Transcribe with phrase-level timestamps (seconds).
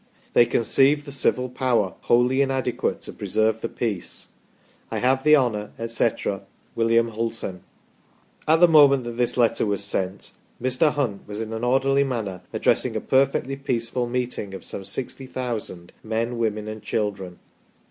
[0.33, 4.29] They conceive the civil power wholly inadequate to preserve the peace.
[4.89, 6.41] I have the honour, etc.,
[6.75, 7.61] William Hulton."
[8.47, 10.91] At the moment that this letter was sent, Mr.
[10.91, 16.39] Hunt was, in an orderly manner, addressing a perfectly peaceful meeting of some 60,000 men,
[16.39, 17.37] women, and children.